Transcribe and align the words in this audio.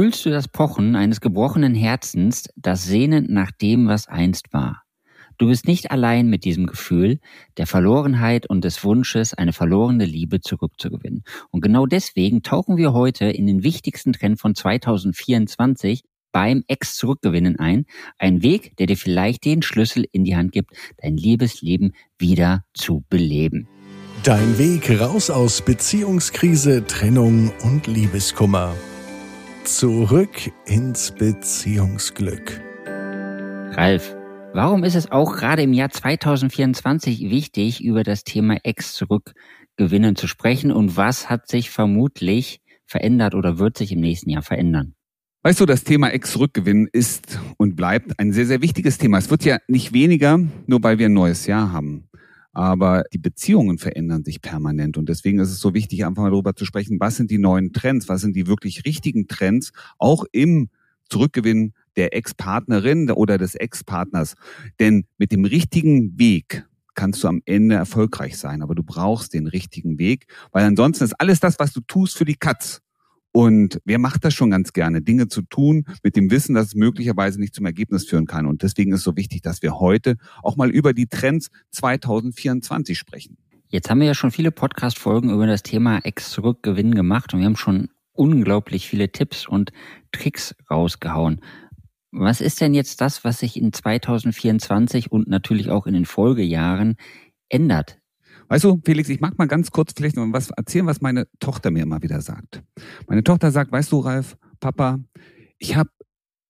Fühlst 0.00 0.24
du 0.24 0.30
das 0.30 0.48
Pochen 0.48 0.96
eines 0.96 1.20
gebrochenen 1.20 1.74
Herzens, 1.74 2.48
das 2.56 2.84
Sehnen 2.84 3.26
nach 3.28 3.50
dem, 3.50 3.86
was 3.86 4.08
einst 4.08 4.50
war? 4.50 4.80
Du 5.36 5.48
bist 5.48 5.66
nicht 5.66 5.90
allein 5.90 6.30
mit 6.30 6.46
diesem 6.46 6.66
Gefühl 6.66 7.18
der 7.58 7.66
Verlorenheit 7.66 8.48
und 8.48 8.64
des 8.64 8.82
Wunsches, 8.82 9.34
eine 9.34 9.52
verlorene 9.52 10.06
Liebe 10.06 10.40
zurückzugewinnen. 10.40 11.22
Und 11.50 11.60
genau 11.60 11.84
deswegen 11.84 12.42
tauchen 12.42 12.78
wir 12.78 12.94
heute 12.94 13.26
in 13.26 13.46
den 13.46 13.62
wichtigsten 13.62 14.14
Trend 14.14 14.40
von 14.40 14.54
2024 14.54 16.02
beim 16.32 16.64
Ex-Zurückgewinnen 16.66 17.58
ein. 17.58 17.84
Ein 18.16 18.42
Weg, 18.42 18.78
der 18.78 18.86
dir 18.86 18.96
vielleicht 18.96 19.44
den 19.44 19.60
Schlüssel 19.60 20.06
in 20.12 20.24
die 20.24 20.34
Hand 20.34 20.52
gibt, 20.52 20.70
dein 21.02 21.18
Liebesleben 21.18 21.92
wieder 22.16 22.64
zu 22.72 23.04
beleben. 23.10 23.68
Dein 24.22 24.56
Weg 24.56 24.98
raus 24.98 25.28
aus 25.28 25.60
Beziehungskrise, 25.60 26.86
Trennung 26.86 27.52
und 27.62 27.86
Liebeskummer. 27.86 28.74
Zurück 29.64 30.50
ins 30.66 31.12
Beziehungsglück. 31.12 32.60
Ralf, 32.86 34.16
warum 34.54 34.84
ist 34.84 34.94
es 34.94 35.10
auch 35.12 35.36
gerade 35.36 35.62
im 35.62 35.72
Jahr 35.74 35.90
2024 35.90 37.30
wichtig, 37.30 37.84
über 37.84 38.02
das 38.02 38.24
Thema 38.24 38.56
Ex-Zurückgewinnen 38.62 40.16
zu 40.16 40.26
sprechen 40.26 40.72
und 40.72 40.96
was 40.96 41.28
hat 41.28 41.48
sich 41.48 41.70
vermutlich 41.70 42.60
verändert 42.86 43.34
oder 43.34 43.58
wird 43.58 43.76
sich 43.76 43.92
im 43.92 44.00
nächsten 44.00 44.30
Jahr 44.30 44.42
verändern? 44.42 44.94
Weißt 45.42 45.60
du, 45.60 45.66
das 45.66 45.84
Thema 45.84 46.08
Ex-Rückgewinn 46.08 46.88
ist 46.92 47.38
und 47.56 47.76
bleibt 47.76 48.18
ein 48.18 48.32
sehr, 48.32 48.46
sehr 48.46 48.62
wichtiges 48.62 48.98
Thema. 48.98 49.18
Es 49.18 49.30
wird 49.30 49.44
ja 49.44 49.58
nicht 49.68 49.92
weniger, 49.92 50.38
nur 50.66 50.82
weil 50.82 50.98
wir 50.98 51.06
ein 51.06 51.14
neues 51.14 51.46
Jahr 51.46 51.72
haben. 51.72 52.09
Aber 52.52 53.04
die 53.12 53.18
Beziehungen 53.18 53.78
verändern 53.78 54.24
sich 54.24 54.42
permanent. 54.42 54.96
Und 54.96 55.08
deswegen 55.08 55.38
ist 55.38 55.50
es 55.50 55.60
so 55.60 55.74
wichtig, 55.74 56.04
einfach 56.04 56.22
mal 56.22 56.30
darüber 56.30 56.54
zu 56.54 56.64
sprechen, 56.64 56.98
was 56.98 57.16
sind 57.16 57.30
die 57.30 57.38
neuen 57.38 57.72
Trends, 57.72 58.08
was 58.08 58.20
sind 58.20 58.34
die 58.34 58.46
wirklich 58.46 58.84
richtigen 58.84 59.28
Trends, 59.28 59.72
auch 59.98 60.24
im 60.32 60.68
Zurückgewinn 61.08 61.72
der 61.96 62.14
Ex-Partnerin 62.14 63.10
oder 63.10 63.38
des 63.38 63.54
Ex-Partners. 63.54 64.34
Denn 64.78 65.04
mit 65.18 65.32
dem 65.32 65.44
richtigen 65.44 66.18
Weg 66.18 66.64
kannst 66.94 67.22
du 67.22 67.28
am 67.28 67.42
Ende 67.46 67.76
erfolgreich 67.76 68.36
sein. 68.38 68.62
Aber 68.62 68.74
du 68.74 68.82
brauchst 68.82 69.32
den 69.34 69.46
richtigen 69.46 69.98
Weg, 69.98 70.26
weil 70.52 70.64
ansonsten 70.64 71.04
ist 71.04 71.20
alles 71.20 71.40
das, 71.40 71.58
was 71.58 71.72
du 71.72 71.80
tust, 71.80 72.16
für 72.16 72.24
die 72.24 72.36
Katz. 72.36 72.80
Und 73.32 73.80
wer 73.84 73.98
macht 73.98 74.24
das 74.24 74.34
schon 74.34 74.50
ganz 74.50 74.72
gerne, 74.72 75.02
Dinge 75.02 75.28
zu 75.28 75.42
tun 75.42 75.84
mit 76.02 76.16
dem 76.16 76.30
Wissen, 76.30 76.54
dass 76.54 76.68
es 76.68 76.74
möglicherweise 76.74 77.38
nicht 77.38 77.54
zum 77.54 77.66
Ergebnis 77.66 78.06
führen 78.06 78.26
kann. 78.26 78.46
Und 78.46 78.62
deswegen 78.62 78.92
ist 78.92 79.00
es 79.00 79.04
so 79.04 79.16
wichtig, 79.16 79.42
dass 79.42 79.62
wir 79.62 79.78
heute 79.78 80.16
auch 80.42 80.56
mal 80.56 80.70
über 80.70 80.92
die 80.92 81.06
Trends 81.06 81.50
2024 81.70 82.98
sprechen. 82.98 83.36
Jetzt 83.68 83.88
haben 83.88 84.00
wir 84.00 84.08
ja 84.08 84.14
schon 84.14 84.32
viele 84.32 84.50
Podcast-Folgen 84.50 85.30
über 85.30 85.46
das 85.46 85.62
Thema 85.62 85.98
Ex-Zurückgewinn 85.98 86.94
gemacht 86.94 87.32
und 87.32 87.40
wir 87.40 87.46
haben 87.46 87.56
schon 87.56 87.88
unglaublich 88.12 88.88
viele 88.88 89.12
Tipps 89.12 89.46
und 89.46 89.70
Tricks 90.10 90.56
rausgehauen. 90.68 91.40
Was 92.10 92.40
ist 92.40 92.60
denn 92.60 92.74
jetzt 92.74 93.00
das, 93.00 93.22
was 93.22 93.38
sich 93.38 93.56
in 93.56 93.72
2024 93.72 95.12
und 95.12 95.28
natürlich 95.28 95.70
auch 95.70 95.86
in 95.86 95.94
den 95.94 96.04
Folgejahren 96.04 96.96
ändert 97.48 98.00
Weißt 98.50 98.64
du, 98.64 98.80
Felix, 98.84 99.08
ich 99.08 99.20
mag 99.20 99.38
mal 99.38 99.46
ganz 99.46 99.70
kurz 99.70 99.92
vielleicht 99.96 100.16
noch 100.16 100.26
was 100.32 100.50
erzählen, 100.50 100.84
was 100.84 101.00
meine 101.00 101.28
Tochter 101.38 101.70
mir 101.70 101.84
immer 101.84 102.02
wieder 102.02 102.20
sagt. 102.20 102.64
Meine 103.10 103.24
Tochter 103.24 103.50
sagt, 103.50 103.72
weißt 103.72 103.90
du, 103.90 103.98
Ralf, 103.98 104.36
Papa, 104.60 105.00
ich 105.58 105.74
habe 105.74 105.90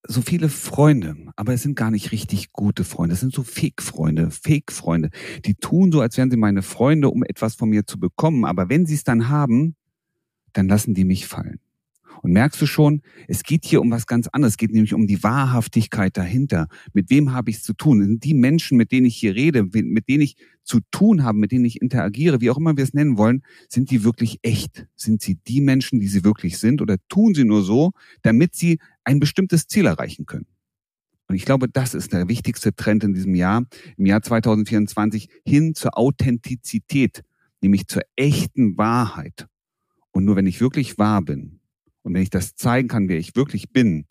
so 0.07 0.21
viele 0.21 0.51
Freunde, 0.51 1.17
aber 1.35 1.55
es 1.55 1.63
sind 1.63 1.75
gar 1.75 1.91
nicht 1.91 2.13
richtig 2.13 2.53
gute 2.53 2.85
Freunde. 2.85 3.15
Es 3.15 3.21
sind 3.21 3.33
so 3.33 3.43
Fake-Freunde, 3.43 4.31
Fake-Freunde. 4.31 5.09
Die 5.47 5.55
tun 5.55 5.91
so, 5.91 6.03
als 6.03 6.19
wären 6.19 6.31
sie 6.31 6.37
meine 6.37 6.61
Freunde, 6.61 7.09
um 7.09 7.25
etwas 7.25 7.55
von 7.55 7.71
mir 7.71 7.87
zu 7.87 7.99
bekommen. 7.99 8.45
Aber 8.45 8.69
wenn 8.69 8.85
sie 8.85 8.95
es 8.95 9.05
dann 9.05 9.31
haben, 9.31 9.75
dann 10.53 10.69
lassen 10.69 10.93
die 10.93 11.07
mich 11.07 11.27
fallen. 11.27 11.61
Und 12.23 12.33
merkst 12.33 12.61
du 12.61 12.67
schon, 12.67 13.01
es 13.29 13.43
geht 13.43 13.65
hier 13.65 13.81
um 13.81 13.91
was 13.91 14.07
ganz 14.07 14.29
anderes. 14.29 14.53
Es 14.53 14.57
geht 14.59 14.73
nämlich 14.73 14.93
um 14.93 15.07
die 15.07 15.23
Wahrhaftigkeit 15.23 16.17
dahinter. 16.17 16.69
Mit 16.93 17.09
wem 17.09 17.33
habe 17.33 17.51
ich 17.51 17.57
es 17.57 17.63
zu 17.63 17.73
tun? 17.73 18.03
Sind 18.03 18.25
die 18.25 18.35
Menschen, 18.35 18.77
mit 18.77 18.93
denen 18.93 19.07
ich 19.07 19.17
hier 19.17 19.35
rede, 19.35 19.65
mit 19.65 20.09
denen 20.09 20.23
ich 20.23 20.37
zu 20.63 20.81
tun 20.91 21.25
habe, 21.25 21.39
mit 21.39 21.51
denen 21.51 21.65
ich 21.65 21.81
interagiere, 21.81 22.41
wie 22.41 22.51
auch 22.51 22.59
immer 22.59 22.77
wir 22.77 22.85
es 22.85 22.93
nennen 22.93 23.17
wollen, 23.17 23.43
sind 23.69 23.91
die 23.91 24.05
wirklich 24.05 24.39
echt? 24.43 24.87
Sind 24.97 25.23
sie 25.23 25.37
die 25.47 25.63
Menschen, 25.63 25.99
die 25.99 26.09
sie 26.09 26.23
wirklich 26.23 26.59
sind? 26.59 26.83
Oder 26.83 26.97
tun 27.09 27.35
sie 27.35 27.45
nur 27.45 27.63
so, 27.63 27.93
damit 28.23 28.55
sie 28.55 28.79
ein 29.05 29.19
bestimmtes 29.19 29.67
Ziel 29.67 29.87
erreichen 29.87 30.27
können? 30.27 30.47
Und 31.27 31.37
ich 31.37 31.45
glaube, 31.45 31.69
das 31.69 31.95
ist 31.95 32.13
der 32.13 32.29
wichtigste 32.29 32.75
Trend 32.75 33.05
in 33.05 33.15
diesem 33.15 33.35
Jahr, 33.35 33.65
im 33.97 34.07
Jahr 34.07 34.21
2024, 34.21 35.29
hin 35.47 35.75
zur 35.75 35.97
Authentizität, 35.97 37.23
nämlich 37.63 37.87
zur 37.87 38.03
echten 38.17 38.77
Wahrheit. 38.77 39.47
Und 40.11 40.25
nur 40.25 40.37
wenn 40.37 40.47
ich 40.47 40.61
wirklich 40.61 40.99
wahr 40.99 41.23
bin, 41.23 41.60
und 42.03 42.15
wenn 42.15 42.23
ich 42.23 42.31
das 42.31 42.55
zeigen 42.55 42.89
kann, 42.89 43.09
wer 43.09 43.19
ich 43.19 43.37
wirklich 43.37 43.73
bin, 43.73 44.07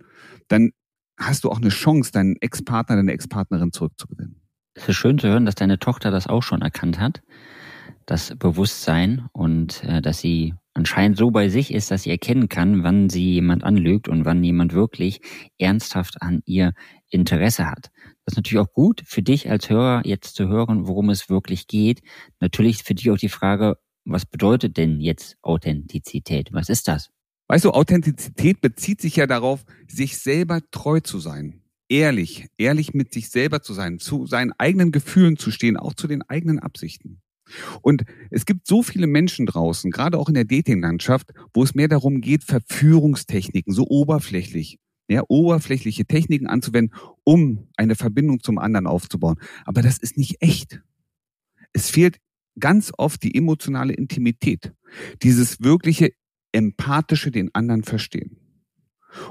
dann 0.47 0.71
hast 1.17 1.43
du 1.43 1.49
auch 1.49 1.57
eine 1.57 1.69
Chance, 1.69 2.11
deinen 2.11 2.35
Ex-Partner, 2.39 2.95
deine 2.95 3.11
Ex-Partnerin 3.11 3.71
zurückzugewinnen. 3.71 4.41
Es 4.73 4.87
ist 4.87 4.95
schön 4.95 5.17
zu 5.19 5.27
hören, 5.27 5.45
dass 5.45 5.55
deine 5.55 5.79
Tochter 5.79 6.11
das 6.11 6.27
auch 6.27 6.43
schon 6.43 6.61
erkannt 6.61 6.99
hat, 6.99 7.21
das 8.05 8.33
Bewusstsein 8.37 9.27
und 9.33 9.83
äh, 9.83 10.01
dass 10.01 10.19
sie 10.19 10.53
anscheinend 10.73 11.17
so 11.17 11.31
bei 11.31 11.49
sich 11.49 11.73
ist, 11.73 11.91
dass 11.91 12.03
sie 12.03 12.11
erkennen 12.11 12.47
kann, 12.47 12.83
wann 12.83 13.09
sie 13.09 13.33
jemand 13.33 13.63
anlügt 13.63 14.07
und 14.07 14.23
wann 14.23 14.43
jemand 14.43 14.73
wirklich 14.73 15.19
ernsthaft 15.57 16.21
an 16.21 16.41
ihr 16.45 16.73
Interesse 17.09 17.65
hat. 17.65 17.91
Das 18.25 18.33
ist 18.33 18.37
natürlich 18.37 18.65
auch 18.65 18.73
gut 18.73 19.01
für 19.05 19.21
dich 19.21 19.49
als 19.49 19.69
Hörer 19.69 20.03
jetzt 20.05 20.35
zu 20.35 20.47
hören, 20.47 20.87
worum 20.87 21.09
es 21.09 21.29
wirklich 21.29 21.67
geht. 21.67 22.01
Natürlich 22.39 22.83
für 22.83 22.95
dich 22.95 23.11
auch 23.11 23.17
die 23.17 23.29
Frage, 23.29 23.77
was 24.05 24.25
bedeutet 24.25 24.77
denn 24.77 25.01
jetzt 25.01 25.37
Authentizität? 25.41 26.53
Was 26.53 26.69
ist 26.69 26.87
das? 26.87 27.09
Weißt 27.49 27.65
du, 27.65 27.71
Authentizität 27.71 28.61
bezieht 28.61 29.01
sich 29.01 29.15
ja 29.15 29.25
darauf, 29.25 29.65
sich 29.87 30.19
selber 30.19 30.61
treu 30.69 30.99
zu 30.99 31.19
sein. 31.19 31.63
Ehrlich, 31.89 32.45
ehrlich 32.59 32.93
mit 32.93 33.11
sich 33.11 33.31
selber 33.31 33.63
zu 33.63 33.73
sein, 33.73 33.97
zu 33.97 34.27
seinen 34.27 34.53
eigenen 34.59 34.91
Gefühlen 34.91 35.35
zu 35.35 35.49
stehen, 35.49 35.75
auch 35.75 35.95
zu 35.95 36.07
den 36.07 36.21
eigenen 36.21 36.59
Absichten. 36.59 37.21
Und 37.81 38.03
es 38.29 38.45
gibt 38.45 38.67
so 38.67 38.83
viele 38.83 39.07
Menschen 39.07 39.47
draußen, 39.47 39.89
gerade 39.89 40.19
auch 40.19 40.27
in 40.27 40.35
der 40.35 40.45
Datinglandschaft, 40.45 41.31
wo 41.51 41.63
es 41.63 41.73
mehr 41.73 41.87
darum 41.87 42.21
geht, 42.21 42.43
Verführungstechniken, 42.43 43.73
so 43.73 43.87
oberflächlich, 43.87 44.77
ja, 45.09 45.23
oberflächliche 45.27 46.05
Techniken 46.05 46.45
anzuwenden, 46.45 46.95
um 47.23 47.67
eine 47.77 47.95
Verbindung 47.95 48.43
zum 48.43 48.59
anderen 48.59 48.85
aufzubauen. 48.85 49.37
Aber 49.65 49.81
das 49.81 49.97
ist 49.97 50.17
nicht 50.17 50.35
echt. 50.41 50.83
Es 51.73 51.89
fehlt 51.89 52.17
ganz 52.59 52.91
oft 52.95 53.23
die 53.23 53.33
emotionale 53.33 53.93
Intimität, 53.93 54.71
dieses 55.23 55.61
wirkliche 55.61 56.11
empathische 56.51 57.31
den 57.31 57.53
anderen 57.53 57.83
verstehen. 57.83 58.37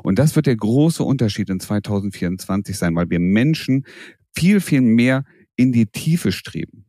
Und 0.03 0.19
das 0.19 0.35
wird 0.37 0.47
der 0.47 0.57
große 0.57 1.03
Unterschied 1.03 1.51
in 1.51 1.61
2024 1.61 2.77
sein, 2.77 2.95
weil 2.97 3.11
wir 3.11 3.21
Menschen 3.21 3.85
viel, 4.35 4.61
viel 4.61 4.81
mehr 4.81 5.25
in 5.57 5.73
die 5.73 5.87
Tiefe 5.87 6.33
streben. 6.33 6.85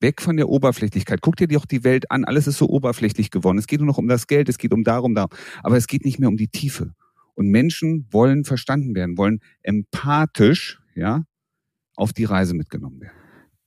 Weg 0.00 0.20
von 0.20 0.36
der 0.36 0.48
Oberflächlichkeit. 0.48 1.20
Guck 1.20 1.36
dir 1.36 1.46
doch 1.46 1.66
die 1.66 1.84
Welt 1.84 2.10
an. 2.10 2.24
Alles 2.24 2.46
ist 2.46 2.58
so 2.58 2.68
oberflächlich 2.68 3.30
geworden. 3.30 3.58
Es 3.58 3.66
geht 3.66 3.80
nur 3.80 3.86
noch 3.86 3.98
um 3.98 4.08
das 4.08 4.26
Geld, 4.26 4.48
es 4.48 4.58
geht 4.58 4.72
um 4.72 4.82
darum, 4.82 5.14
da. 5.14 5.28
Aber 5.62 5.76
es 5.76 5.86
geht 5.86 6.04
nicht 6.04 6.18
mehr 6.18 6.28
um 6.28 6.36
die 6.36 6.48
Tiefe. 6.48 6.94
Und 7.34 7.48
Menschen 7.48 8.08
wollen 8.10 8.44
verstanden 8.44 8.94
werden, 8.94 9.16
wollen 9.16 9.40
empathisch, 9.62 10.80
ja, 10.94 11.24
auf 11.94 12.12
die 12.12 12.24
Reise 12.24 12.54
mitgenommen 12.54 13.00
werden 13.00 13.21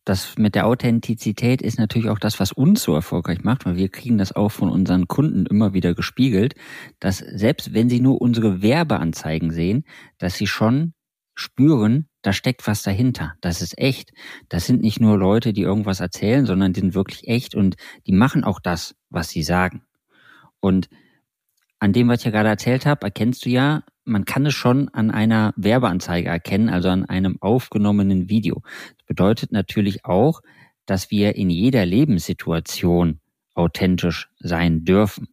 das 0.05 0.37
mit 0.37 0.53
der 0.55 0.67
Authentizität 0.67 1.61
ist 1.61 1.79
natürlich 1.79 2.09
auch 2.09 2.19
das, 2.19 2.39
was 2.39 2.51
uns 2.51 2.83
so 2.83 2.93
erfolgreich 2.93 3.43
macht, 3.43 3.65
weil 3.65 3.75
wir 3.75 3.89
kriegen 3.89 4.17
das 4.17 4.35
auch 4.35 4.49
von 4.49 4.69
unseren 4.69 5.07
Kunden 5.07 5.47
immer 5.47 5.73
wieder 5.73 5.95
gespiegelt, 5.95 6.53
dass 6.99 7.17
selbst 7.17 7.73
wenn 7.73 7.89
sie 7.89 7.99
nur 7.99 8.21
unsere 8.21 8.61
Werbeanzeigen 8.61 9.51
sehen, 9.51 9.83
dass 10.19 10.35
sie 10.35 10.47
schon 10.47 10.93
spüren, 11.33 12.07
da 12.21 12.33
steckt 12.33 12.65
was 12.67 12.83
dahinter. 12.83 13.33
Das 13.41 13.61
ist 13.61 13.77
echt. 13.77 14.11
Das 14.47 14.65
sind 14.65 14.81
nicht 14.81 15.01
nur 15.01 15.17
Leute, 15.17 15.53
die 15.53 15.61
irgendwas 15.61 15.99
erzählen, 15.99 16.45
sondern 16.45 16.71
die 16.71 16.79
sind 16.79 16.95
wirklich 16.95 17.27
echt 17.27 17.55
und 17.55 17.75
die 18.07 18.13
machen 18.13 18.43
auch 18.43 18.59
das, 18.59 18.95
was 19.09 19.29
sie 19.29 19.43
sagen. 19.43 19.83
Und 20.59 20.87
an 21.79 21.93
dem, 21.93 22.07
was 22.07 22.19
ich 22.19 22.25
ja 22.25 22.31
gerade 22.31 22.49
erzählt 22.49 22.85
habe, 22.85 23.05
erkennst 23.05 23.45
du 23.45 23.49
ja, 23.49 23.83
man 24.05 24.25
kann 24.25 24.45
es 24.45 24.53
schon 24.53 24.89
an 24.89 25.11
einer 25.11 25.53
Werbeanzeige 25.57 26.29
erkennen, 26.29 26.69
also 26.69 26.89
an 26.89 27.05
einem 27.05 27.41
aufgenommenen 27.41 28.29
Video. 28.29 28.61
Das 28.97 29.05
bedeutet 29.07 29.51
natürlich 29.51 30.05
auch, 30.05 30.41
dass 30.85 31.11
wir 31.11 31.35
in 31.35 31.49
jeder 31.49 31.85
Lebenssituation 31.85 33.19
authentisch 33.53 34.29
sein 34.39 34.85
dürfen. 34.85 35.29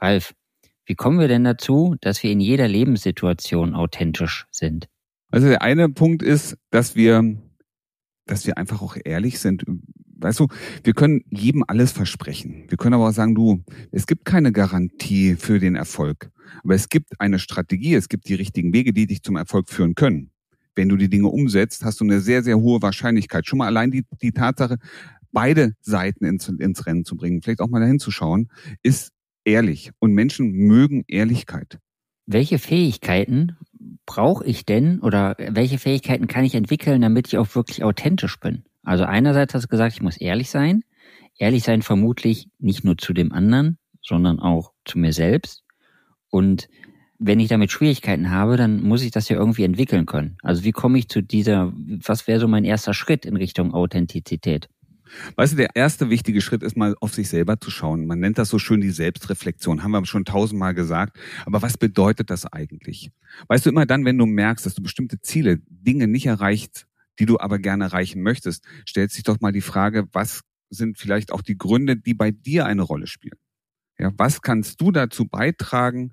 Ralf, 0.00 0.34
wie 0.84 0.94
kommen 0.94 1.18
wir 1.18 1.28
denn 1.28 1.44
dazu, 1.44 1.96
dass 2.00 2.22
wir 2.22 2.30
in 2.30 2.40
jeder 2.40 2.68
Lebenssituation 2.68 3.74
authentisch 3.74 4.46
sind? 4.50 4.88
Also 5.30 5.48
der 5.48 5.62
eine 5.62 5.88
Punkt 5.88 6.22
ist, 6.22 6.56
dass 6.70 6.96
wir, 6.96 7.36
dass 8.26 8.46
wir 8.46 8.58
einfach 8.58 8.82
auch 8.82 8.96
ehrlich 9.02 9.38
sind 9.38 9.64
weißt 10.24 10.40
du, 10.40 10.48
wir 10.82 10.94
können 10.94 11.22
jedem 11.30 11.64
alles 11.66 11.92
versprechen. 11.92 12.64
Wir 12.68 12.78
können 12.78 12.94
aber 12.94 13.08
auch 13.08 13.12
sagen, 13.12 13.34
du, 13.34 13.62
es 13.92 14.06
gibt 14.06 14.24
keine 14.24 14.52
Garantie 14.52 15.36
für 15.36 15.60
den 15.60 15.76
Erfolg. 15.76 16.30
Aber 16.62 16.74
es 16.74 16.88
gibt 16.88 17.20
eine 17.20 17.38
Strategie, 17.38 17.94
es 17.94 18.08
gibt 18.08 18.28
die 18.28 18.34
richtigen 18.34 18.72
Wege, 18.72 18.92
die 18.92 19.06
dich 19.06 19.22
zum 19.22 19.36
Erfolg 19.36 19.68
führen 19.68 19.94
können. 19.94 20.30
Wenn 20.74 20.88
du 20.88 20.96
die 20.96 21.08
Dinge 21.08 21.28
umsetzt, 21.28 21.84
hast 21.84 22.00
du 22.00 22.04
eine 22.04 22.20
sehr, 22.20 22.42
sehr 22.42 22.58
hohe 22.58 22.82
Wahrscheinlichkeit. 22.82 23.46
Schon 23.46 23.58
mal 23.58 23.66
allein 23.66 23.90
die, 23.90 24.04
die 24.22 24.32
Tatsache, 24.32 24.78
beide 25.32 25.74
Seiten 25.80 26.24
ins, 26.24 26.48
ins 26.48 26.86
Rennen 26.86 27.04
zu 27.04 27.16
bringen, 27.16 27.42
vielleicht 27.42 27.60
auch 27.60 27.68
mal 27.68 27.80
dahin 27.80 27.98
zu 27.98 28.10
schauen, 28.10 28.48
ist 28.82 29.12
ehrlich. 29.44 29.90
Und 29.98 30.12
Menschen 30.12 30.50
mögen 30.52 31.04
Ehrlichkeit. 31.06 31.78
Welche 32.26 32.58
Fähigkeiten 32.58 33.56
brauche 34.06 34.44
ich 34.46 34.64
denn 34.64 35.00
oder 35.00 35.36
welche 35.38 35.78
Fähigkeiten 35.78 36.26
kann 36.26 36.44
ich 36.44 36.54
entwickeln, 36.54 37.02
damit 37.02 37.28
ich 37.28 37.38
auch 37.38 37.54
wirklich 37.54 37.84
authentisch 37.84 38.40
bin? 38.40 38.64
Also 38.82 39.04
einerseits 39.04 39.54
hast 39.54 39.64
du 39.64 39.68
gesagt, 39.68 39.94
ich 39.94 40.02
muss 40.02 40.16
ehrlich 40.16 40.50
sein. 40.50 40.82
Ehrlich 41.38 41.64
sein 41.64 41.82
vermutlich 41.82 42.48
nicht 42.58 42.84
nur 42.84 42.96
zu 42.96 43.12
dem 43.12 43.32
anderen, 43.32 43.78
sondern 44.02 44.38
auch 44.38 44.72
zu 44.84 44.98
mir 44.98 45.12
selbst. 45.12 45.63
Und 46.34 46.68
wenn 47.20 47.38
ich 47.38 47.46
damit 47.46 47.70
Schwierigkeiten 47.70 48.28
habe, 48.28 48.56
dann 48.56 48.82
muss 48.82 49.02
ich 49.02 49.12
das 49.12 49.28
ja 49.28 49.36
irgendwie 49.36 49.62
entwickeln 49.62 50.04
können. 50.04 50.36
Also 50.42 50.64
wie 50.64 50.72
komme 50.72 50.98
ich 50.98 51.08
zu 51.08 51.22
dieser, 51.22 51.72
was 51.76 52.26
wäre 52.26 52.40
so 52.40 52.48
mein 52.48 52.64
erster 52.64 52.92
Schritt 52.92 53.24
in 53.24 53.36
Richtung 53.36 53.72
Authentizität? 53.72 54.68
Weißt 55.36 55.52
du, 55.52 55.56
der 55.56 55.76
erste 55.76 56.10
wichtige 56.10 56.40
Schritt 56.40 56.64
ist 56.64 56.76
mal 56.76 56.96
auf 57.00 57.14
sich 57.14 57.28
selber 57.28 57.60
zu 57.60 57.70
schauen. 57.70 58.08
Man 58.08 58.18
nennt 58.18 58.36
das 58.36 58.48
so 58.48 58.58
schön 58.58 58.80
die 58.80 58.90
Selbstreflexion, 58.90 59.84
haben 59.84 59.92
wir 59.92 60.04
schon 60.06 60.24
tausendmal 60.24 60.74
gesagt. 60.74 61.16
Aber 61.46 61.62
was 61.62 61.78
bedeutet 61.78 62.30
das 62.30 62.46
eigentlich? 62.46 63.12
Weißt 63.46 63.64
du, 63.64 63.70
immer 63.70 63.86
dann, 63.86 64.04
wenn 64.04 64.18
du 64.18 64.26
merkst, 64.26 64.66
dass 64.66 64.74
du 64.74 64.82
bestimmte 64.82 65.20
Ziele, 65.20 65.60
Dinge 65.68 66.08
nicht 66.08 66.26
erreicht, 66.26 66.88
die 67.20 67.26
du 67.26 67.38
aber 67.38 67.60
gerne 67.60 67.84
erreichen 67.84 68.22
möchtest, 68.22 68.64
stellt 68.86 69.12
sich 69.12 69.22
doch 69.22 69.40
mal 69.40 69.52
die 69.52 69.60
Frage, 69.60 70.08
was 70.10 70.40
sind 70.68 70.98
vielleicht 70.98 71.30
auch 71.30 71.42
die 71.42 71.56
Gründe, 71.56 71.96
die 71.96 72.14
bei 72.14 72.32
dir 72.32 72.66
eine 72.66 72.82
Rolle 72.82 73.06
spielen? 73.06 73.38
Ja, 73.98 74.12
was 74.16 74.42
kannst 74.42 74.80
du 74.80 74.90
dazu 74.90 75.26
beitragen, 75.26 76.12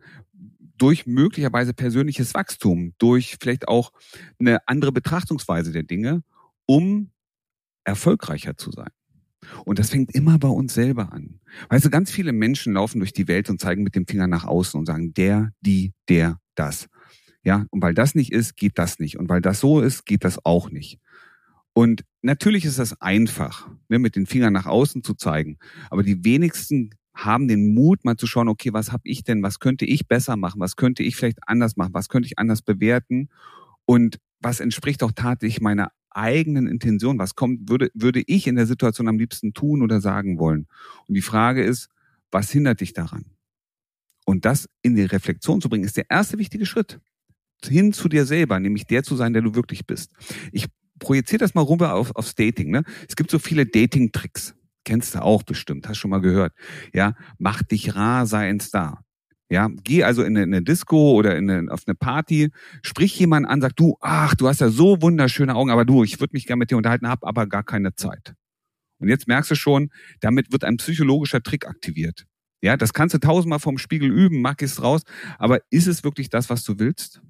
durch 0.77 1.05
möglicherweise 1.05 1.73
persönliches 1.73 2.33
Wachstum, 2.33 2.93
durch 2.97 3.37
vielleicht 3.39 3.67
auch 3.67 3.91
eine 4.39 4.67
andere 4.67 4.91
Betrachtungsweise 4.91 5.71
der 5.71 5.83
Dinge, 5.83 6.23
um 6.65 7.11
erfolgreicher 7.83 8.57
zu 8.57 8.71
sein. 8.71 8.89
Und 9.65 9.79
das 9.79 9.89
fängt 9.89 10.13
immer 10.15 10.39
bei 10.39 10.47
uns 10.47 10.73
selber 10.73 11.13
an. 11.13 11.39
Weißt 11.69 11.85
du, 11.85 11.89
ganz 11.89 12.11
viele 12.11 12.31
Menschen 12.31 12.73
laufen 12.73 12.99
durch 12.99 13.13
die 13.13 13.27
Welt 13.27 13.49
und 13.49 13.59
zeigen 13.59 13.83
mit 13.83 13.95
dem 13.95 14.07
Finger 14.07 14.27
nach 14.27 14.45
außen 14.45 14.79
und 14.79 14.85
sagen, 14.85 15.13
der, 15.13 15.51
die, 15.61 15.93
der, 16.09 16.39
das. 16.55 16.87
Ja, 17.43 17.65
und 17.69 17.81
weil 17.81 17.93
das 17.93 18.13
nicht 18.15 18.31
ist, 18.31 18.55
geht 18.55 18.77
das 18.77 18.99
nicht. 18.99 19.17
Und 19.17 19.29
weil 19.29 19.41
das 19.41 19.59
so 19.59 19.81
ist, 19.81 20.05
geht 20.05 20.23
das 20.23 20.43
auch 20.45 20.69
nicht. 20.69 20.99
Und 21.73 22.03
natürlich 22.21 22.65
ist 22.65 22.79
das 22.79 22.99
einfach, 23.01 23.69
ne, 23.87 23.97
mit 23.97 24.15
den 24.15 24.25
Fingern 24.25 24.53
nach 24.53 24.65
außen 24.65 25.03
zu 25.03 25.13
zeigen. 25.13 25.57
Aber 25.89 26.03
die 26.03 26.23
wenigsten 26.23 26.91
haben 27.13 27.47
den 27.47 27.73
Mut, 27.73 28.05
mal 28.05 28.17
zu 28.17 28.27
schauen, 28.27 28.47
okay, 28.47 28.73
was 28.73 28.91
habe 28.91 29.03
ich 29.05 29.23
denn, 29.23 29.43
was 29.43 29.59
könnte 29.59 29.85
ich 29.85 30.07
besser 30.07 30.37
machen, 30.37 30.59
was 30.59 30.75
könnte 30.75 31.03
ich 31.03 31.15
vielleicht 31.15 31.39
anders 31.47 31.75
machen, 31.75 31.93
was 31.93 32.09
könnte 32.09 32.27
ich 32.27 32.39
anders 32.39 32.61
bewerten 32.61 33.29
und 33.85 34.19
was 34.39 34.59
entspricht 34.59 35.03
auch 35.03 35.11
tatsächlich 35.11 35.61
meiner 35.61 35.91
eigenen 36.09 36.67
Intention, 36.67 37.19
was 37.19 37.35
kommt, 37.35 37.69
würde, 37.69 37.89
würde 37.93 38.23
ich 38.25 38.47
in 38.47 38.55
der 38.55 38.67
Situation 38.67 39.07
am 39.07 39.17
liebsten 39.17 39.53
tun 39.53 39.81
oder 39.81 40.01
sagen 40.01 40.39
wollen. 40.39 40.67
Und 41.07 41.15
die 41.15 41.21
Frage 41.21 41.63
ist, 41.63 41.89
was 42.31 42.51
hindert 42.51 42.81
dich 42.81 42.93
daran? 42.93 43.25
Und 44.25 44.45
das 44.45 44.69
in 44.81 44.95
die 44.95 45.03
Reflexion 45.03 45.61
zu 45.61 45.69
bringen, 45.69 45.83
ist 45.83 45.97
der 45.97 46.09
erste 46.09 46.37
wichtige 46.37 46.65
Schritt. 46.65 46.99
Hin 47.63 47.93
zu 47.93 48.09
dir 48.09 48.25
selber, 48.25 48.59
nämlich 48.59 48.85
der 48.85 49.03
zu 49.03 49.15
sein, 49.15 49.33
der 49.33 49.41
du 49.41 49.55
wirklich 49.55 49.85
bist. 49.85 50.11
Ich 50.51 50.67
projiziere 50.99 51.39
das 51.39 51.53
mal 51.53 51.63
rüber 51.63 51.93
auf, 51.93 52.15
aufs 52.15 52.35
Dating. 52.35 52.71
Ne? 52.71 52.83
Es 53.07 53.15
gibt 53.15 53.31
so 53.31 53.39
viele 53.39 53.65
Dating-Tricks. 53.65 54.55
Kennst 54.83 55.15
du 55.15 55.21
auch 55.21 55.43
bestimmt, 55.43 55.87
hast 55.87 55.97
schon 55.97 56.11
mal 56.11 56.21
gehört. 56.21 56.53
Ja, 56.93 57.13
mach 57.37 57.61
dich 57.63 57.95
rar, 57.95 58.25
sei 58.25 58.49
ein 58.49 58.59
Star. 58.59 59.03
Ja, 59.49 59.69
geh 59.83 60.03
also 60.03 60.23
in 60.23 60.37
eine, 60.37 60.43
in 60.43 60.53
eine 60.53 60.63
Disco 60.63 61.11
oder 61.11 61.35
in 61.35 61.49
eine, 61.49 61.71
auf 61.71 61.83
eine 61.85 61.93
Party, 61.93 62.51
sprich 62.83 63.19
jemanden 63.19 63.49
an, 63.49 63.61
sag 63.61 63.75
du, 63.75 63.97
ach, 63.99 64.33
du 64.33 64.47
hast 64.47 64.61
ja 64.61 64.69
so 64.69 65.01
wunderschöne 65.01 65.55
Augen, 65.55 65.71
aber 65.71 65.83
du, 65.83 66.05
ich 66.05 66.19
würde 66.21 66.33
mich 66.33 66.47
gerne 66.47 66.59
mit 66.59 66.71
dir 66.71 66.77
unterhalten, 66.77 67.09
hab 67.09 67.25
aber 67.25 67.47
gar 67.47 67.63
keine 67.63 67.93
Zeit. 67.93 68.33
Und 68.99 69.09
jetzt 69.09 69.27
merkst 69.27 69.51
du 69.51 69.55
schon, 69.55 69.89
damit 70.21 70.53
wird 70.53 70.63
ein 70.63 70.77
psychologischer 70.77 71.43
Trick 71.43 71.67
aktiviert. 71.67 72.25
Ja, 72.61 72.77
das 72.77 72.93
kannst 72.93 73.13
du 73.15 73.19
tausendmal 73.19 73.59
vom 73.59 73.77
Spiegel 73.77 74.09
üben, 74.09 74.41
mach 74.41 74.55
es 74.59 74.81
raus, 74.81 75.01
aber 75.37 75.59
ist 75.69 75.87
es 75.87 76.03
wirklich 76.03 76.29
das, 76.29 76.49
was 76.49 76.63
du 76.63 76.79
willst? 76.79 77.21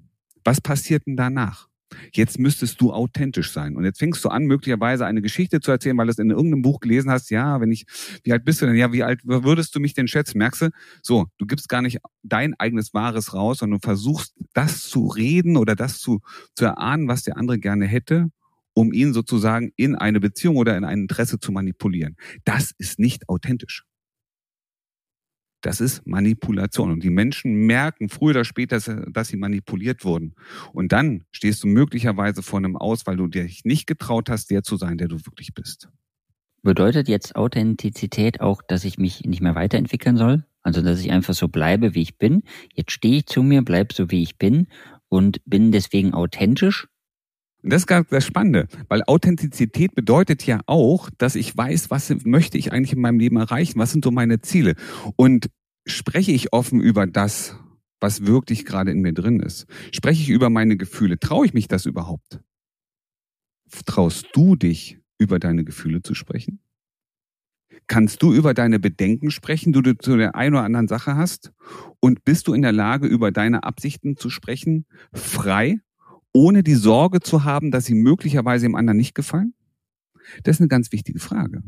Was 0.44 0.60
passiert 0.60 1.06
denn 1.06 1.16
danach? 1.16 1.68
Jetzt 2.12 2.38
müsstest 2.38 2.80
du 2.80 2.92
authentisch 2.92 3.52
sein. 3.52 3.76
Und 3.76 3.84
jetzt 3.84 3.98
fängst 3.98 4.24
du 4.24 4.28
an, 4.28 4.44
möglicherweise 4.44 5.06
eine 5.06 5.22
Geschichte 5.22 5.60
zu 5.60 5.70
erzählen, 5.70 5.96
weil 5.96 6.06
du 6.06 6.12
es 6.12 6.18
in 6.18 6.30
irgendeinem 6.30 6.62
Buch 6.62 6.80
gelesen 6.80 7.10
hast. 7.10 7.30
Ja, 7.30 7.60
wenn 7.60 7.70
ich, 7.70 7.86
wie 8.24 8.32
alt 8.32 8.44
bist 8.44 8.62
du 8.62 8.66
denn? 8.66 8.76
Ja, 8.76 8.92
wie 8.92 9.02
alt 9.02 9.20
würdest 9.24 9.74
du 9.74 9.80
mich 9.80 9.94
denn 9.94 10.08
schätzen? 10.08 10.38
Merkst 10.38 10.62
du? 10.62 10.70
So, 11.02 11.26
du 11.38 11.46
gibst 11.46 11.68
gar 11.68 11.82
nicht 11.82 11.98
dein 12.22 12.54
eigenes 12.58 12.94
Wahres 12.94 13.34
raus, 13.34 13.58
sondern 13.58 13.80
du 13.80 13.86
versuchst, 13.86 14.34
das 14.52 14.88
zu 14.88 15.06
reden 15.06 15.56
oder 15.56 15.74
das 15.76 15.98
zu, 15.98 16.20
zu 16.54 16.64
erahnen, 16.64 17.08
was 17.08 17.22
der 17.22 17.36
andere 17.36 17.58
gerne 17.58 17.86
hätte, 17.86 18.28
um 18.74 18.92
ihn 18.92 19.12
sozusagen 19.12 19.72
in 19.76 19.94
eine 19.94 20.20
Beziehung 20.20 20.56
oder 20.56 20.76
in 20.76 20.84
ein 20.84 21.00
Interesse 21.00 21.38
zu 21.38 21.52
manipulieren. 21.52 22.16
Das 22.44 22.72
ist 22.78 22.98
nicht 22.98 23.28
authentisch. 23.28 23.84
Das 25.62 25.80
ist 25.80 26.06
Manipulation. 26.06 26.90
Und 26.90 27.02
die 27.02 27.10
Menschen 27.10 27.54
merken 27.54 28.08
früher 28.08 28.30
oder 28.30 28.44
später, 28.44 28.78
dass 28.78 29.28
sie 29.28 29.36
manipuliert 29.36 30.04
wurden. 30.04 30.34
Und 30.72 30.92
dann 30.92 31.24
stehst 31.30 31.62
du 31.62 31.68
möglicherweise 31.68 32.42
vor 32.42 32.58
einem 32.58 32.76
Aus, 32.76 33.06
weil 33.06 33.16
du 33.16 33.28
dich 33.28 33.64
nicht 33.64 33.86
getraut 33.86 34.28
hast, 34.28 34.50
der 34.50 34.64
zu 34.64 34.76
sein, 34.76 34.98
der 34.98 35.08
du 35.08 35.16
wirklich 35.24 35.54
bist. 35.54 35.88
Bedeutet 36.62 37.08
jetzt 37.08 37.34
Authentizität 37.36 38.40
auch, 38.40 38.60
dass 38.62 38.84
ich 38.84 38.98
mich 38.98 39.22
nicht 39.22 39.40
mehr 39.40 39.54
weiterentwickeln 39.54 40.16
soll? 40.16 40.44
Also, 40.62 40.82
dass 40.82 41.00
ich 41.00 41.10
einfach 41.10 41.34
so 41.34 41.48
bleibe, 41.48 41.94
wie 41.94 42.02
ich 42.02 42.18
bin? 42.18 42.42
Jetzt 42.74 42.92
stehe 42.92 43.18
ich 43.18 43.26
zu 43.26 43.42
mir, 43.42 43.62
bleib 43.62 43.92
so, 43.92 44.10
wie 44.10 44.22
ich 44.22 44.38
bin 44.38 44.68
und 45.08 45.40
bin 45.44 45.72
deswegen 45.72 46.14
authentisch? 46.14 46.88
Das 47.62 47.82
ist 47.82 47.86
gerade 47.86 48.06
das 48.10 48.26
Spannende, 48.26 48.66
weil 48.88 49.04
Authentizität 49.04 49.94
bedeutet 49.94 50.44
ja 50.46 50.60
auch, 50.66 51.10
dass 51.18 51.36
ich 51.36 51.56
weiß, 51.56 51.90
was 51.90 52.12
möchte 52.24 52.58
ich 52.58 52.72
eigentlich 52.72 52.92
in 52.92 53.00
meinem 53.00 53.20
Leben 53.20 53.36
erreichen, 53.36 53.78
was 53.78 53.92
sind 53.92 54.04
so 54.04 54.10
meine 54.10 54.40
Ziele. 54.40 54.74
Und 55.16 55.48
spreche 55.86 56.32
ich 56.32 56.52
offen 56.52 56.80
über 56.80 57.06
das, 57.06 57.56
was 58.00 58.26
wirklich 58.26 58.64
gerade 58.64 58.90
in 58.90 59.00
mir 59.00 59.12
drin 59.12 59.38
ist? 59.38 59.66
Spreche 59.92 60.22
ich 60.22 60.30
über 60.30 60.50
meine 60.50 60.76
Gefühle? 60.76 61.20
Traue 61.20 61.46
ich 61.46 61.54
mich 61.54 61.68
das 61.68 61.86
überhaupt? 61.86 62.40
Traust 63.86 64.26
du 64.32 64.56
dich, 64.56 64.98
über 65.18 65.38
deine 65.38 65.62
Gefühle 65.64 66.02
zu 66.02 66.14
sprechen? 66.14 66.60
Kannst 67.86 68.22
du 68.22 68.32
über 68.32 68.54
deine 68.54 68.80
Bedenken 68.80 69.30
sprechen, 69.30 69.72
die 69.72 69.82
du 69.82 69.96
zu 69.96 70.16
der 70.16 70.34
einen 70.34 70.54
oder 70.54 70.64
anderen 70.64 70.88
Sache 70.88 71.16
hast? 71.16 71.52
Und 72.00 72.24
bist 72.24 72.48
du 72.48 72.54
in 72.54 72.62
der 72.62 72.72
Lage, 72.72 73.06
über 73.06 73.30
deine 73.30 73.62
Absichten 73.62 74.16
zu 74.16 74.30
sprechen, 74.30 74.84
frei 75.12 75.80
ohne 76.32 76.62
die 76.62 76.74
Sorge 76.74 77.20
zu 77.20 77.44
haben, 77.44 77.70
dass 77.70 77.84
sie 77.84 77.94
möglicherweise 77.94 78.66
dem 78.66 78.74
anderen 78.74 78.96
nicht 78.96 79.14
gefallen? 79.14 79.54
Das 80.42 80.56
ist 80.56 80.60
eine 80.60 80.68
ganz 80.68 80.92
wichtige 80.92 81.18
Frage. 81.18 81.62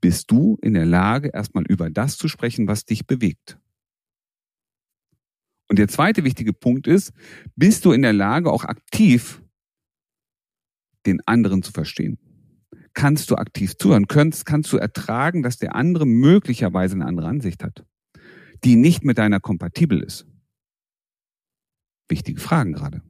Bist 0.00 0.30
du 0.30 0.58
in 0.62 0.74
der 0.74 0.86
Lage, 0.86 1.30
erstmal 1.32 1.64
über 1.64 1.90
das 1.90 2.16
zu 2.16 2.28
sprechen, 2.28 2.68
was 2.68 2.84
dich 2.84 3.06
bewegt? 3.06 3.58
Und 5.68 5.78
der 5.78 5.88
zweite 5.88 6.24
wichtige 6.24 6.52
Punkt 6.52 6.86
ist, 6.86 7.12
bist 7.56 7.84
du 7.84 7.92
in 7.92 8.02
der 8.02 8.12
Lage, 8.12 8.50
auch 8.50 8.64
aktiv 8.64 9.42
den 11.04 11.20
anderen 11.26 11.62
zu 11.62 11.72
verstehen? 11.72 12.18
Kannst 12.94 13.30
du 13.30 13.36
aktiv 13.36 13.76
zuhören? 13.76 14.06
Kannst, 14.08 14.46
kannst 14.46 14.72
du 14.72 14.76
ertragen, 14.76 15.42
dass 15.42 15.58
der 15.58 15.74
andere 15.74 16.06
möglicherweise 16.06 16.94
eine 16.94 17.06
andere 17.06 17.28
Ansicht 17.28 17.62
hat, 17.62 17.84
die 18.64 18.76
nicht 18.76 19.04
mit 19.04 19.18
deiner 19.18 19.40
kompatibel 19.40 20.02
ist? 20.02 20.26
Wichtige 22.08 22.40
Fragen 22.40 22.72
gerade. 22.72 23.02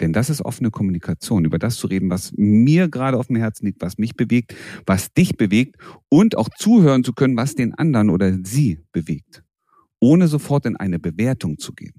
Denn 0.00 0.12
das 0.12 0.30
ist 0.30 0.44
offene 0.44 0.70
Kommunikation, 0.70 1.44
über 1.44 1.58
das 1.58 1.76
zu 1.76 1.88
reden, 1.88 2.10
was 2.10 2.32
mir 2.36 2.88
gerade 2.88 3.18
auf 3.18 3.26
dem 3.26 3.36
Herzen 3.36 3.66
liegt, 3.66 3.82
was 3.82 3.98
mich 3.98 4.14
bewegt, 4.14 4.54
was 4.86 5.12
dich 5.12 5.36
bewegt 5.36 5.76
und 6.08 6.36
auch 6.36 6.48
zuhören 6.56 7.02
zu 7.02 7.12
können, 7.12 7.36
was 7.36 7.54
den 7.54 7.74
anderen 7.74 8.10
oder 8.10 8.32
sie 8.44 8.80
bewegt, 8.92 9.42
ohne 10.00 10.28
sofort 10.28 10.66
in 10.66 10.76
eine 10.76 10.98
Bewertung 10.98 11.58
zu 11.58 11.72
gehen. 11.72 11.94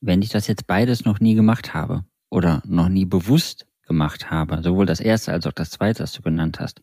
Wenn 0.00 0.22
ich 0.22 0.30
das 0.30 0.46
jetzt 0.46 0.66
beides 0.66 1.04
noch 1.04 1.20
nie 1.20 1.34
gemacht 1.34 1.74
habe 1.74 2.04
oder 2.30 2.62
noch 2.66 2.88
nie 2.88 3.04
bewusst 3.04 3.66
gemacht 3.86 4.30
habe, 4.30 4.62
sowohl 4.62 4.86
das 4.86 5.00
erste 5.00 5.32
als 5.32 5.46
auch 5.46 5.52
das 5.52 5.70
zweite, 5.70 6.02
das 6.02 6.12
du 6.12 6.22
genannt 6.22 6.58
hast, 6.58 6.80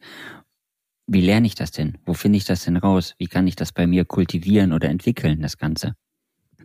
wie 1.08 1.22
lerne 1.22 1.48
ich 1.48 1.56
das 1.56 1.72
denn? 1.72 1.98
Wo 2.06 2.14
finde 2.14 2.38
ich 2.38 2.46
das 2.46 2.64
denn 2.64 2.78
raus? 2.78 3.16
Wie 3.18 3.28
kann 3.28 3.48
ich 3.48 3.56
das 3.56 3.74
bei 3.74 3.88
mir 3.88 4.06
kultivieren 4.06 4.72
oder 4.72 4.90
entwickeln, 4.90 5.42
das 5.42 5.58
Ganze? 5.58 5.96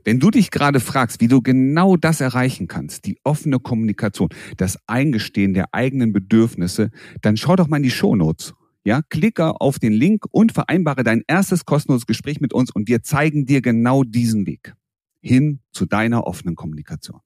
Wenn 0.05 0.21
du 0.21 0.31
dich 0.31 0.51
gerade 0.51 0.81
fragst, 0.81 1.21
wie 1.21 1.29
du 1.29 1.43
genau 1.43 1.97
das 1.97 2.21
erreichen 2.21 2.69
kannst, 2.69 3.07
die 3.07 3.19
offene 3.25 3.59
Kommunikation, 3.59 4.29
das 4.57 4.79
Eingestehen 4.87 5.55
der 5.55 5.75
eigenen 5.75 6.13
Bedürfnisse, 6.13 6.91
dann 7.23 7.37
schau 7.37 7.57
doch 7.57 7.69
mal 7.69 7.79
in 7.79 7.83
die 7.83 7.91
Shownotes. 7.91 8.55
Ja, 8.85 9.03
klicke 9.11 9.61
auf 9.61 9.79
den 9.79 9.93
Link 9.93 10.25
und 10.31 10.53
vereinbare 10.53 11.03
dein 11.05 11.23
erstes 11.27 11.65
kostenloses 11.65 12.07
Gespräch 12.07 12.41
mit 12.41 12.55
uns 12.55 12.71
und 12.71 12.89
wir 12.89 13.03
zeigen 13.03 13.45
dir 13.45 13.61
genau 13.61 14.03
diesen 14.03 14.47
Weg 14.47 14.75
hin 15.21 15.61
zu 15.73 15.85
deiner 15.85 16.27
offenen 16.27 16.55
Kommunikation. 16.55 17.21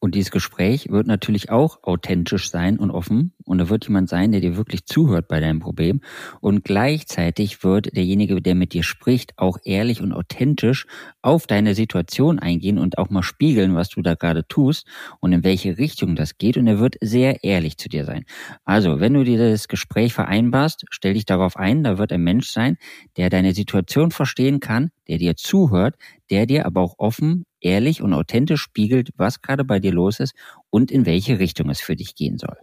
Und 0.00 0.14
dieses 0.14 0.30
Gespräch 0.30 0.88
wird 0.90 1.06
natürlich 1.06 1.50
auch 1.50 1.82
authentisch 1.82 2.50
sein 2.50 2.78
und 2.78 2.90
offen. 2.90 3.32
Und 3.44 3.58
da 3.58 3.68
wird 3.68 3.86
jemand 3.88 4.08
sein, 4.08 4.30
der 4.30 4.40
dir 4.40 4.56
wirklich 4.56 4.86
zuhört 4.86 5.26
bei 5.26 5.40
deinem 5.40 5.58
Problem. 5.58 6.00
Und 6.40 6.64
gleichzeitig 6.64 7.64
wird 7.64 7.96
derjenige, 7.96 8.40
der 8.40 8.54
mit 8.54 8.74
dir 8.74 8.84
spricht, 8.84 9.32
auch 9.38 9.58
ehrlich 9.64 10.00
und 10.00 10.12
authentisch 10.12 10.86
auf 11.20 11.46
deine 11.46 11.74
Situation 11.74 12.38
eingehen 12.38 12.78
und 12.78 12.98
auch 12.98 13.10
mal 13.10 13.22
spiegeln, 13.22 13.74
was 13.74 13.88
du 13.88 14.02
da 14.02 14.14
gerade 14.14 14.46
tust 14.46 14.86
und 15.20 15.32
in 15.32 15.42
welche 15.42 15.78
Richtung 15.78 16.14
das 16.14 16.38
geht. 16.38 16.56
Und 16.56 16.68
er 16.68 16.78
wird 16.78 16.96
sehr 17.00 17.42
ehrlich 17.42 17.76
zu 17.76 17.88
dir 17.88 18.04
sein. 18.04 18.24
Also, 18.64 19.00
wenn 19.00 19.14
du 19.14 19.24
dir 19.24 19.50
das 19.50 19.66
Gespräch 19.66 20.14
vereinbarst, 20.14 20.84
stell 20.90 21.14
dich 21.14 21.26
darauf 21.26 21.56
ein, 21.56 21.82
da 21.82 21.98
wird 21.98 22.12
ein 22.12 22.22
Mensch 22.22 22.50
sein, 22.50 22.76
der 23.16 23.30
deine 23.30 23.52
Situation 23.52 24.12
verstehen 24.12 24.60
kann, 24.60 24.90
der 25.08 25.18
dir 25.18 25.36
zuhört, 25.36 25.96
der 26.30 26.46
dir 26.46 26.66
aber 26.66 26.80
auch 26.82 26.94
offen, 26.98 27.44
ehrlich 27.60 28.02
und 28.02 28.12
authentisch 28.12 28.60
spiegelt, 28.60 29.10
was 29.16 29.42
gerade 29.42 29.64
bei 29.64 29.80
dir 29.80 29.92
los 29.92 30.20
ist 30.20 30.34
und 30.70 30.90
in 30.90 31.06
welche 31.06 31.38
Richtung 31.38 31.70
es 31.70 31.80
für 31.80 31.96
dich 31.96 32.14
gehen 32.14 32.38
soll. 32.38 32.56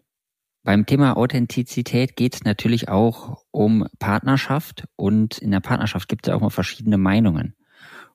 Beim 0.63 0.85
Thema 0.85 1.15
Authentizität 1.15 2.15
geht 2.15 2.35
es 2.35 2.43
natürlich 2.43 2.89
auch 2.89 3.43
um 3.51 3.85
Partnerschaft 3.99 4.85
und 4.95 5.37
in 5.37 5.51
der 5.51 5.59
Partnerschaft 5.59 6.07
gibt 6.07 6.27
es 6.27 6.33
auch 6.33 6.41
mal 6.41 6.49
verschiedene 6.49 6.97
Meinungen. 6.97 7.55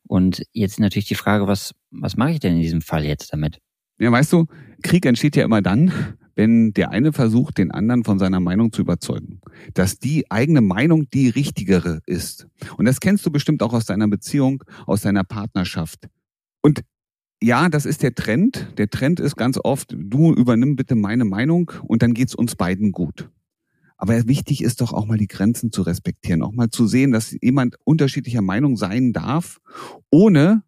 Und 0.02 0.42
jetzt 0.52 0.80
natürlich 0.80 1.06
die 1.06 1.14
Frage, 1.14 1.46
was, 1.46 1.74
was 1.92 2.16
mache 2.16 2.32
ich 2.32 2.40
denn 2.40 2.54
in 2.54 2.60
diesem 2.60 2.82
Fall 2.82 3.04
jetzt 3.04 3.32
damit? 3.32 3.60
Ja, 3.98 4.10
weißt 4.10 4.32
du, 4.32 4.46
Krieg 4.82 5.06
entsteht 5.06 5.36
ja 5.36 5.44
immer 5.44 5.62
dann, 5.62 5.92
wenn 6.34 6.72
der 6.72 6.90
eine 6.90 7.12
versucht, 7.12 7.58
den 7.58 7.70
anderen 7.70 8.04
von 8.04 8.18
seiner 8.18 8.40
Meinung 8.40 8.72
zu 8.72 8.82
überzeugen. 8.82 9.40
Dass 9.74 9.98
die 9.98 10.30
eigene 10.30 10.60
Meinung 10.60 11.08
die 11.10 11.28
richtigere 11.28 12.00
ist. 12.06 12.46
Und 12.76 12.84
das 12.84 13.00
kennst 13.00 13.24
du 13.26 13.30
bestimmt 13.30 13.62
auch 13.62 13.72
aus 13.72 13.84
deiner 13.84 14.08
Beziehung, 14.08 14.64
aus 14.86 15.02
deiner 15.02 15.24
Partnerschaft. 15.24 16.08
Und 16.62 16.82
ja, 17.42 17.68
das 17.68 17.86
ist 17.86 18.02
der 18.02 18.14
Trend. 18.14 18.74
Der 18.76 18.90
Trend 18.90 19.18
ist 19.18 19.36
ganz 19.36 19.58
oft, 19.62 19.94
du 19.96 20.34
übernimm 20.34 20.76
bitte 20.76 20.94
meine 20.94 21.24
Meinung 21.24 21.72
und 21.86 22.02
dann 22.02 22.12
geht's 22.12 22.34
uns 22.34 22.54
beiden 22.54 22.92
gut. 22.92 23.30
Aber 23.96 24.26
wichtig 24.28 24.62
ist 24.62 24.80
doch 24.80 24.94
auch 24.94 25.04
mal 25.04 25.18
die 25.18 25.26
Grenzen 25.26 25.72
zu 25.72 25.82
respektieren, 25.82 26.42
auch 26.42 26.52
mal 26.52 26.70
zu 26.70 26.86
sehen, 26.86 27.12
dass 27.12 27.36
jemand 27.42 27.76
unterschiedlicher 27.84 28.40
Meinung 28.40 28.78
sein 28.78 29.12
darf, 29.12 29.60
ohne, 30.10 30.62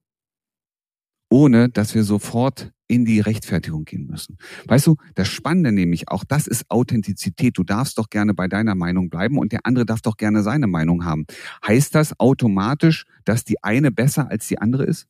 ohne, 1.32 1.70
dass 1.70 1.94
wir 1.94 2.04
sofort 2.04 2.72
in 2.88 3.06
die 3.06 3.20
Rechtfertigung 3.20 3.86
gehen 3.86 4.06
müssen. 4.06 4.36
Weißt 4.66 4.86
du, 4.86 4.96
das 5.14 5.28
Spannende 5.28 5.72
nämlich, 5.72 6.10
auch 6.10 6.24
das 6.24 6.46
ist 6.46 6.70
Authentizität. 6.70 7.56
Du 7.56 7.64
darfst 7.64 7.96
doch 7.96 8.10
gerne 8.10 8.34
bei 8.34 8.48
deiner 8.48 8.74
Meinung 8.74 9.08
bleiben 9.08 9.38
und 9.38 9.50
der 9.50 9.60
andere 9.64 9.86
darf 9.86 10.02
doch 10.02 10.18
gerne 10.18 10.42
seine 10.42 10.66
Meinung 10.66 11.06
haben. 11.06 11.24
Heißt 11.66 11.94
das 11.94 12.20
automatisch, 12.20 13.06
dass 13.24 13.44
die 13.44 13.62
eine 13.64 13.90
besser 13.90 14.30
als 14.30 14.46
die 14.46 14.58
andere 14.58 14.84
ist? 14.84 15.06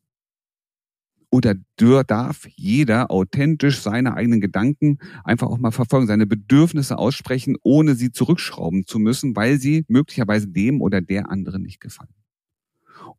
Oder 1.29 1.57
darf 2.07 2.47
jeder 2.55 3.11
authentisch 3.11 3.81
seine 3.81 4.15
eigenen 4.15 4.41
Gedanken 4.41 4.99
einfach 5.25 5.49
auch 5.49 5.59
mal 5.59 5.73
verfolgen, 5.73 6.07
seine 6.07 6.27
Bedürfnisse 6.27 6.99
aussprechen, 6.99 7.57
ohne 7.63 7.97
sie 7.97 8.13
zurückschrauben 8.13 8.87
zu 8.87 9.01
müssen, 9.01 9.35
weil 9.35 9.59
sie 9.59 9.85
möglicherweise 9.89 10.47
dem 10.47 10.83
oder 10.83 11.01
der 11.01 11.31
anderen 11.31 11.63
nicht 11.63 11.81
gefallen. 11.81 12.15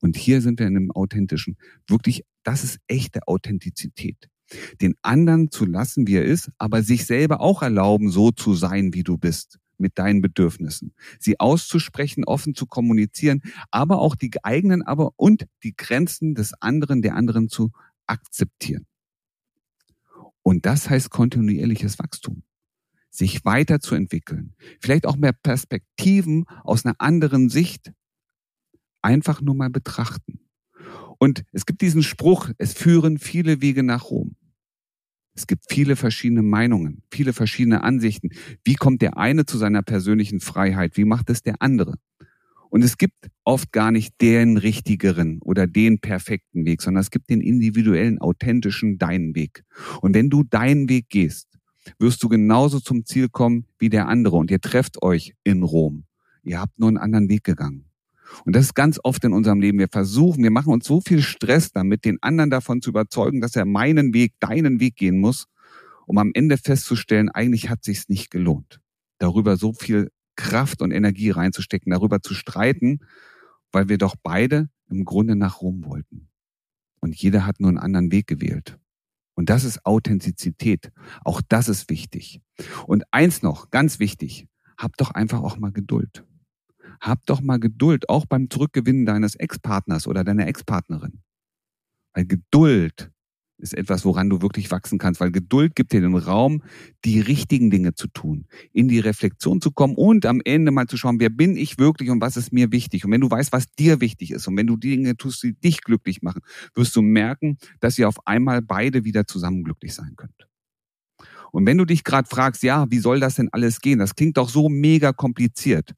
Und 0.03 0.17
hier 0.17 0.41
sind 0.41 0.59
wir 0.59 0.67
in 0.67 0.75
einem 0.75 0.91
authentischen, 0.91 1.55
wirklich, 1.87 2.25
das 2.43 2.65
ist 2.65 2.79
echte 2.87 3.25
Authentizität. 3.25 4.27
Den 4.81 4.95
anderen 5.01 5.49
zu 5.49 5.65
lassen, 5.65 6.07
wie 6.07 6.17
er 6.17 6.25
ist, 6.25 6.51
aber 6.57 6.83
sich 6.83 7.05
selber 7.05 7.39
auch 7.39 7.61
erlauben, 7.61 8.09
so 8.09 8.31
zu 8.31 8.53
sein, 8.53 8.93
wie 8.93 9.03
du 9.03 9.17
bist 9.17 9.59
mit 9.77 9.97
deinen 9.97 10.21
Bedürfnissen. 10.21 10.93
Sie 11.19 11.39
auszusprechen, 11.39 12.25
offen 12.25 12.53
zu 12.53 12.65
kommunizieren, 12.65 13.43
aber 13.71 13.99
auch 13.99 14.15
die 14.15 14.31
eigenen, 14.43 14.81
aber 14.81 15.13
und 15.15 15.45
die 15.63 15.73
Grenzen 15.73 16.35
des 16.35 16.51
anderen, 16.59 17.01
der 17.01 17.15
anderen 17.15 17.47
zu 17.47 17.71
akzeptieren. 18.05 18.85
Und 20.41 20.65
das 20.65 20.89
heißt 20.89 21.11
kontinuierliches 21.11 21.97
Wachstum. 21.97 22.43
Sich 23.09 23.45
weiterzuentwickeln. 23.45 24.53
Vielleicht 24.81 25.05
auch 25.05 25.15
mehr 25.15 25.31
Perspektiven 25.31 26.43
aus 26.65 26.85
einer 26.85 26.95
anderen 26.97 27.47
Sicht 27.47 27.93
einfach 29.03 29.41
nur 29.41 29.55
mal 29.55 29.69
betrachten. 29.69 30.39
Und 31.19 31.43
es 31.51 31.65
gibt 31.65 31.81
diesen 31.81 32.03
Spruch, 32.03 32.49
es 32.57 32.73
führen 32.73 33.17
viele 33.17 33.61
Wege 33.61 33.83
nach 33.83 34.05
Rom. 34.05 34.35
Es 35.35 35.47
gibt 35.47 35.65
viele 35.69 35.95
verschiedene 35.95 36.43
Meinungen, 36.43 37.01
viele 37.11 37.33
verschiedene 37.33 37.83
Ansichten. 37.83 38.29
Wie 38.63 38.75
kommt 38.75 39.01
der 39.01 39.17
eine 39.17 39.45
zu 39.45 39.57
seiner 39.57 39.81
persönlichen 39.81 40.39
Freiheit? 40.39 40.95
Wie 40.95 41.05
macht 41.05 41.29
es 41.29 41.41
der 41.41 41.55
andere? 41.59 41.95
Und 42.69 42.83
es 42.83 42.97
gibt 42.97 43.29
oft 43.43 43.71
gar 43.71 43.91
nicht 43.91 44.19
den 44.19 44.57
richtigeren 44.57 45.39
oder 45.41 45.67
den 45.67 45.99
perfekten 45.99 46.65
Weg, 46.65 46.81
sondern 46.81 47.01
es 47.01 47.11
gibt 47.11 47.29
den 47.29 47.41
individuellen, 47.41 48.19
authentischen, 48.19 48.97
deinen 48.97 49.35
Weg. 49.35 49.63
Und 50.01 50.15
wenn 50.15 50.29
du 50.29 50.43
deinen 50.43 50.89
Weg 50.89 51.09
gehst, 51.09 51.47
wirst 51.99 52.23
du 52.23 52.29
genauso 52.29 52.79
zum 52.79 53.05
Ziel 53.05 53.29
kommen 53.29 53.67
wie 53.77 53.89
der 53.89 54.07
andere 54.07 54.37
und 54.37 54.49
ihr 54.49 54.59
trefft 54.59 55.03
euch 55.03 55.35
in 55.43 55.63
Rom. 55.63 56.05
Ihr 56.43 56.59
habt 56.59 56.79
nur 56.79 56.89
einen 56.89 56.97
anderen 56.97 57.29
Weg 57.29 57.43
gegangen. 57.43 57.85
Und 58.45 58.55
das 58.55 58.65
ist 58.65 58.75
ganz 58.75 58.99
oft 59.03 59.23
in 59.23 59.33
unserem 59.33 59.59
Leben. 59.59 59.79
Wir 59.79 59.89
versuchen, 59.89 60.43
wir 60.43 60.51
machen 60.51 60.73
uns 60.73 60.85
so 60.85 61.01
viel 61.01 61.21
Stress 61.21 61.71
damit, 61.71 62.05
den 62.05 62.21
anderen 62.21 62.49
davon 62.49 62.81
zu 62.81 62.89
überzeugen, 62.89 63.41
dass 63.41 63.55
er 63.55 63.65
meinen 63.65 64.13
Weg, 64.13 64.33
deinen 64.39 64.79
Weg 64.79 64.95
gehen 64.95 65.19
muss, 65.19 65.45
um 66.05 66.17
am 66.17 66.31
Ende 66.33 66.57
festzustellen, 66.57 67.29
eigentlich 67.29 67.69
hat 67.69 67.83
sich's 67.83 68.09
nicht 68.09 68.29
gelohnt, 68.29 68.81
darüber 69.19 69.57
so 69.57 69.73
viel 69.73 70.11
Kraft 70.35 70.81
und 70.81 70.91
Energie 70.91 71.29
reinzustecken, 71.29 71.91
darüber 71.91 72.21
zu 72.21 72.33
streiten, 72.33 72.99
weil 73.71 73.89
wir 73.89 73.97
doch 73.97 74.15
beide 74.21 74.69
im 74.89 75.05
Grunde 75.05 75.35
nach 75.35 75.61
Rom 75.61 75.85
wollten. 75.85 76.29
Und 76.99 77.15
jeder 77.15 77.45
hat 77.45 77.59
nur 77.59 77.69
einen 77.69 77.77
anderen 77.77 78.11
Weg 78.11 78.27
gewählt. 78.27 78.77
Und 79.35 79.49
das 79.49 79.63
ist 79.63 79.85
Authentizität. 79.85 80.91
Auch 81.23 81.41
das 81.47 81.67
ist 81.67 81.89
wichtig. 81.89 82.41
Und 82.85 83.03
eins 83.11 83.41
noch, 83.41 83.71
ganz 83.71 83.99
wichtig, 83.99 84.47
hab 84.77 84.95
doch 84.97 85.11
einfach 85.11 85.41
auch 85.41 85.57
mal 85.57 85.71
Geduld. 85.71 86.23
Hab 87.03 87.25
doch 87.25 87.41
mal 87.41 87.59
Geduld, 87.59 88.07
auch 88.07 88.25
beim 88.25 88.49
Zurückgewinnen 88.49 89.05
deines 89.05 89.35
Ex-Partners 89.35 90.07
oder 90.07 90.23
deiner 90.23 90.47
Ex-Partnerin. 90.47 91.19
Weil 92.13 92.25
Geduld 92.25 93.11
ist 93.57 93.73
etwas, 93.73 94.05
woran 94.05 94.29
du 94.29 94.41
wirklich 94.41 94.71
wachsen 94.71 94.99
kannst, 94.99 95.19
weil 95.19 95.31
Geduld 95.31 95.75
gibt 95.75 95.91
dir 95.91 95.99
den 95.99 96.15
Raum, 96.15 96.63
die 97.03 97.19
richtigen 97.19 97.69
Dinge 97.69 97.93
zu 97.93 98.07
tun, 98.07 98.47
in 98.71 98.87
die 98.87 98.99
Reflexion 98.99 99.59
zu 99.59 99.71
kommen 99.71 99.95
und 99.95 100.25
am 100.25 100.41
Ende 100.45 100.71
mal 100.71 100.87
zu 100.87 100.95
schauen, 100.95 101.19
wer 101.19 101.29
bin 101.29 101.57
ich 101.57 101.77
wirklich 101.77 102.09
und 102.09 102.21
was 102.21 102.37
ist 102.37 102.53
mir 102.53 102.71
wichtig. 102.71 103.03
Und 103.03 103.11
wenn 103.11 103.21
du 103.21 103.29
weißt, 103.29 103.51
was 103.51 103.69
dir 103.77 103.99
wichtig 103.99 104.31
ist 104.31 104.47
und 104.47 104.55
wenn 104.55 104.67
du 104.67 104.77
die 104.77 104.95
Dinge 104.95 105.17
tust, 105.17 105.43
die 105.43 105.59
dich 105.59 105.81
glücklich 105.81 106.21
machen, 106.21 106.41
wirst 106.73 106.95
du 106.95 107.01
merken, 107.01 107.57
dass 107.81 107.97
ihr 107.97 108.07
auf 108.07 108.25
einmal 108.25 108.61
beide 108.61 109.03
wieder 109.03 109.27
zusammen 109.27 109.65
glücklich 109.65 109.93
sein 109.93 110.13
könnt. 110.15 110.47
Und 111.51 111.67
wenn 111.67 111.77
du 111.77 111.85
dich 111.85 112.05
gerade 112.05 112.29
fragst, 112.29 112.63
ja, 112.63 112.89
wie 112.89 112.99
soll 112.99 113.19
das 113.19 113.35
denn 113.35 113.49
alles 113.51 113.81
gehen? 113.81 113.99
Das 113.99 114.15
klingt 114.15 114.37
doch 114.37 114.47
so 114.47 114.69
mega 114.69 115.11
kompliziert. 115.11 115.93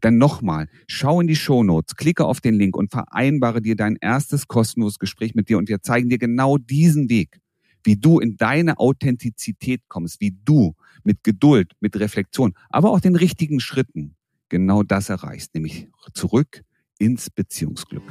Dann 0.00 0.18
nochmal, 0.18 0.68
schau 0.86 1.20
in 1.20 1.26
die 1.26 1.36
Show 1.36 1.62
Notes, 1.62 1.96
klicke 1.96 2.24
auf 2.24 2.40
den 2.40 2.54
Link 2.54 2.76
und 2.76 2.90
vereinbare 2.90 3.60
dir 3.60 3.76
dein 3.76 3.96
erstes 4.00 4.48
kostenloses 4.48 4.98
Gespräch 4.98 5.34
mit 5.34 5.48
dir 5.48 5.58
und 5.58 5.68
wir 5.68 5.82
zeigen 5.82 6.08
dir 6.08 6.18
genau 6.18 6.58
diesen 6.58 7.08
Weg, 7.08 7.40
wie 7.84 7.96
du 7.96 8.20
in 8.20 8.36
deine 8.36 8.78
Authentizität 8.78 9.82
kommst, 9.88 10.20
wie 10.20 10.36
du 10.44 10.74
mit 11.04 11.24
Geduld, 11.24 11.72
mit 11.80 11.96
Reflexion, 11.96 12.54
aber 12.70 12.90
auch 12.90 13.00
den 13.00 13.16
richtigen 13.16 13.60
Schritten 13.60 14.14
genau 14.48 14.82
das 14.82 15.08
erreichst, 15.08 15.54
nämlich 15.54 15.88
zurück 16.14 16.62
ins 16.98 17.30
Beziehungsglück. 17.30 18.02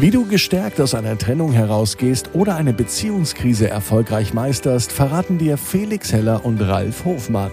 Wie 0.00 0.10
du 0.10 0.26
gestärkt 0.26 0.80
aus 0.80 0.94
einer 0.94 1.16
Trennung 1.18 1.52
herausgehst 1.52 2.34
oder 2.34 2.56
eine 2.56 2.72
Beziehungskrise 2.72 3.68
erfolgreich 3.68 4.34
meisterst, 4.34 4.90
verraten 4.90 5.38
dir 5.38 5.56
Felix 5.56 6.12
Heller 6.12 6.44
und 6.44 6.60
Ralf 6.60 7.04
Hofmann. 7.04 7.52